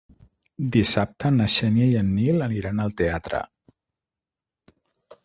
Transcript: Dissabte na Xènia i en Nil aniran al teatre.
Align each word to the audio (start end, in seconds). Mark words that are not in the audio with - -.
Dissabte 0.75 1.31
na 1.35 1.47
Xènia 1.57 1.89
i 1.91 1.99
en 1.99 2.09
Nil 2.13 2.45
aniran 2.45 2.81
al 2.85 2.97
teatre. 3.03 3.43